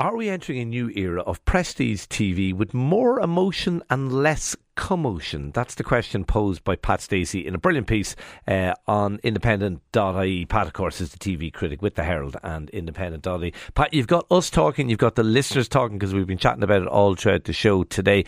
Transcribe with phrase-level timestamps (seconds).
[0.00, 5.50] Are we entering a new era of prestige TV with more emotion and less commotion?
[5.52, 8.16] That's the question posed by Pat Stacey in a brilliant piece
[8.48, 10.46] uh, on independent.ie.
[10.46, 13.52] Pat, of course, is the TV critic with the Herald and independent.ie.
[13.74, 16.80] Pat, you've got us talking, you've got the listeners talking because we've been chatting about
[16.80, 18.24] it all throughout the show today.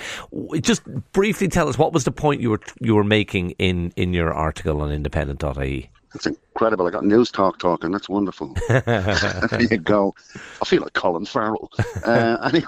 [0.61, 0.83] Just
[1.13, 4.31] briefly tell us what was the point you were you were making in, in your
[4.31, 5.91] article on independent.ie?
[6.15, 6.87] It's incredible.
[6.87, 7.91] I got news talk talking.
[7.91, 8.55] That's wonderful.
[8.69, 10.15] there you go.
[10.61, 11.71] I feel like Colin Farrell.
[12.05, 12.67] Uh, anyway,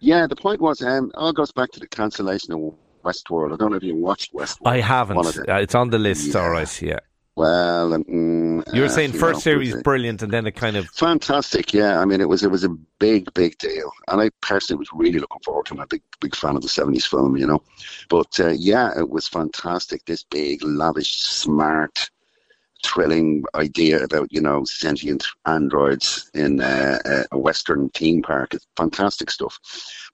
[0.00, 3.52] yeah, the point was, um, all goes back to the cancellation of Westworld.
[3.52, 4.66] I don't know if you watched Westworld.
[4.66, 5.38] I haven't.
[5.48, 6.34] Uh, it's on the list.
[6.34, 6.40] Yeah.
[6.40, 6.82] All right.
[6.82, 6.98] Yeah.
[7.36, 10.88] Well, um, you were uh, saying first know, series brilliant, and then it kind of
[10.88, 11.74] fantastic.
[11.74, 14.88] Yeah, I mean, it was it was a big, big deal, and I personally was
[14.94, 15.74] really looking forward to.
[15.74, 15.76] it.
[15.76, 17.62] I'm a big, big fan of the '70s film, you know.
[18.08, 20.06] But uh, yeah, it was fantastic.
[20.06, 22.10] This big, lavish, smart,
[22.86, 28.54] thrilling idea about you know sentient androids in uh, a western theme park.
[28.54, 29.58] It's fantastic stuff.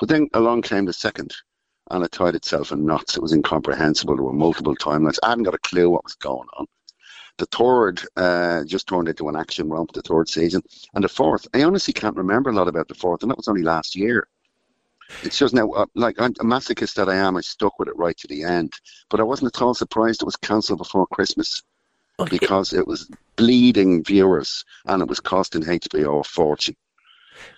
[0.01, 1.34] But then along came the second,
[1.91, 3.17] and it tied itself in knots.
[3.17, 4.17] It was incomprehensible.
[4.17, 5.19] There were multiple timelines.
[5.23, 6.67] I hadn't got a clue what was going on.
[7.39, 9.93] The third uh, just turned into an action romp.
[9.93, 10.62] The third season,
[10.95, 11.47] and the fourth.
[11.55, 14.28] I honestly can't remember a lot about the fourth, and that was only last year.
[15.23, 17.97] It's just now, uh, like I'm a masochist that I am, I stuck with it
[17.97, 18.73] right to the end.
[19.11, 21.62] But I wasn't at all surprised it was cancelled before Christmas
[22.31, 26.77] because it was bleeding viewers and it was costing HBO a fortune.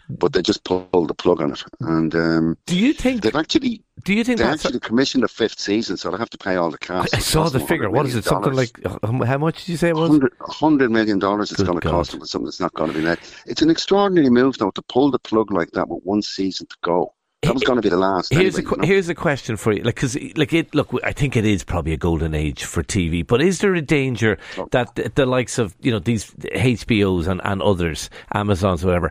[0.08, 3.82] But they just pulled the plug on it, and um, do you think they've actually?
[4.04, 4.80] Do you think they actually a...
[4.80, 7.14] commissioned a fifth season, so they have to pay all the cast?
[7.14, 7.90] I, I saw the figure.
[7.90, 8.24] What is it?
[8.24, 10.20] Something like how much did you say it was?
[10.40, 11.52] Hundred million dollars.
[11.52, 13.18] It's going to cost them for something that's not going to be made.
[13.46, 16.76] It's an extraordinary move, though, to pull the plug like that with one season to
[16.82, 17.13] go.
[17.44, 18.32] That was going to be the last.
[18.32, 18.86] Here's anyway, a you know?
[18.86, 21.92] here's a question for you, like because like it look, I think it is probably
[21.92, 24.68] a golden age for TV, but is there a danger oh.
[24.70, 29.10] that the, the, likes of you know these HBOs and, and others, Amazons, whatever,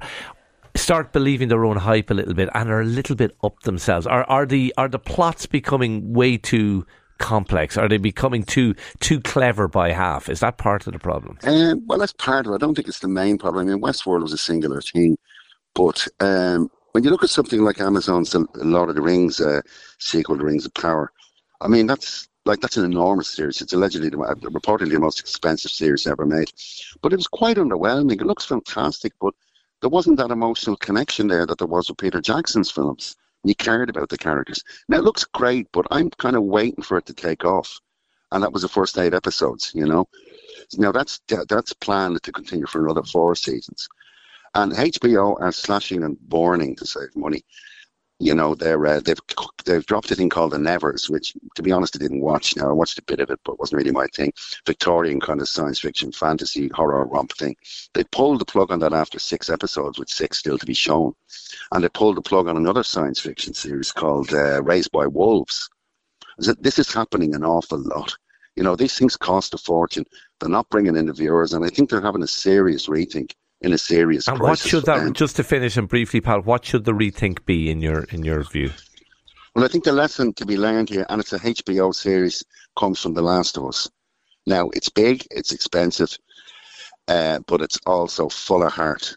[0.76, 4.08] start believing their own hype a little bit and are a little bit up themselves?
[4.08, 6.86] Are are the are the plots becoming way too
[7.20, 7.78] complex?
[7.78, 10.30] Are they becoming too too clever by half?
[10.30, 11.38] Is that part of the problem?
[11.44, 12.56] Um, well, that's part of it.
[12.56, 13.68] I don't think it's the main problem.
[13.68, 15.18] I mean, Westworld was a singular thing,
[15.74, 19.62] but um, when you look at something like Amazon's Lord of the Rings uh,
[19.98, 21.12] sequel, The Rings of Power,
[21.60, 23.62] I mean that's like that's an enormous series.
[23.62, 26.52] It's allegedly the, reportedly the most expensive series ever made,
[27.02, 28.22] but it was quite underwhelming.
[28.22, 29.34] It looks fantastic, but
[29.82, 33.16] there wasn't that emotional connection there that there was with Peter Jackson's films.
[33.44, 34.64] You cared about the characters.
[34.88, 37.80] Now it looks great, but I'm kind of waiting for it to take off,
[38.32, 39.72] and that was the first eight episodes.
[39.74, 40.08] You know,
[40.78, 43.90] now that's that's planned to continue for another four seasons.
[44.56, 47.44] And HBO are slashing and burning to save money.
[48.20, 49.20] You know, they're uh, they've
[49.66, 52.56] they've dropped a thing called the Nevers, which, to be honest, I didn't watch.
[52.56, 54.32] Now I watched a bit of it, but it wasn't really my thing.
[54.66, 57.56] Victorian kind of science fiction, fantasy, horror romp thing.
[57.94, 61.14] They pulled the plug on that after six episodes, with six still to be shown,
[61.72, 65.70] and they pulled the plug on another science fiction series called uh, Raised by Wolves.
[66.38, 68.16] This is happening an awful lot.
[68.56, 70.06] You know, these things cost a fortune.
[70.40, 73.74] They're not bringing in the viewers, and I think they're having a serious rethink in
[73.74, 74.66] a serious and crisis.
[74.66, 76.46] what should that just to finish and briefly, Pat?
[76.46, 78.72] What should the rethink be in your in your view?
[79.56, 82.44] Well, I think the lesson to be learned here, and it's a HBO series,
[82.78, 83.90] comes from The Last of Us.
[84.48, 86.18] Now, it's big, it's expensive,
[87.08, 89.16] uh, but it's also full of heart.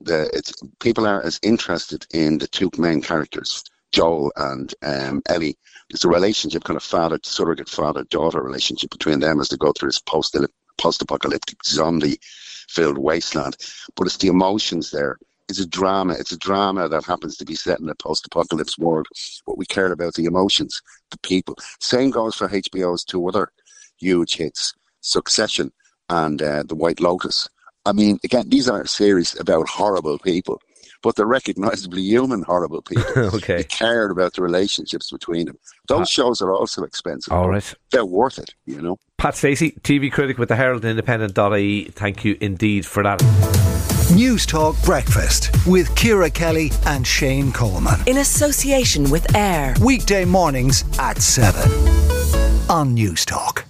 [0.00, 5.56] The it's people are as interested in the two main characters, Joel and um, Ellie.
[5.90, 9.72] There's a relationship, kind of father surrogate father daughter relationship between them as they go
[9.72, 10.34] through this post
[10.78, 12.18] post apocalyptic zombie
[12.68, 13.56] filled wasteland.
[13.96, 15.18] But it's the emotions there.
[15.48, 16.14] It's a drama.
[16.14, 19.06] It's a drama that happens to be set in a post-apocalypse world.
[19.44, 20.80] What we care about the emotions,
[21.10, 21.56] the people.
[21.80, 23.52] Same goes for HBO's two other
[23.98, 25.70] huge hits, Succession
[26.08, 27.48] and uh, The White Lotus.
[27.86, 30.60] I mean, again, these are series about horrible people,
[31.04, 33.04] but they're recognizably human, horrible people.
[33.34, 33.58] okay.
[33.58, 35.58] They cared about the relationships between them.
[35.86, 37.32] Those uh, shows are also expensive.
[37.32, 37.74] All right.
[37.92, 38.98] They're worth it, you know.
[39.18, 41.84] Pat Stacey, TV critic with the Herald Independent.ie.
[41.90, 43.22] Thank you indeed for that.
[44.14, 48.00] News Talk Breakfast with Ciara Kelly and Shane Coleman.
[48.06, 49.74] In association with AIR.
[49.84, 51.70] Weekday mornings at 7
[52.70, 53.66] on News Talk.